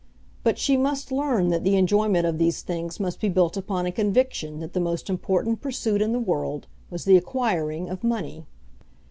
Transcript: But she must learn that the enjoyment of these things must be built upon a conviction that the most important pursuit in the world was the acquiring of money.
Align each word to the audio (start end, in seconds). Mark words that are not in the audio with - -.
But 0.43 0.57
she 0.57 0.77
must 0.77 1.11
learn 1.11 1.49
that 1.49 1.63
the 1.63 1.75
enjoyment 1.75 2.25
of 2.25 2.39
these 2.39 2.63
things 2.63 2.99
must 2.99 3.21
be 3.21 3.29
built 3.29 3.55
upon 3.55 3.85
a 3.85 3.91
conviction 3.91 4.59
that 4.59 4.73
the 4.73 4.79
most 4.79 5.11
important 5.11 5.61
pursuit 5.61 6.01
in 6.01 6.11
the 6.11 6.19
world 6.19 6.65
was 6.89 7.05
the 7.05 7.17
acquiring 7.17 7.87
of 7.87 8.03
money. 8.03 8.47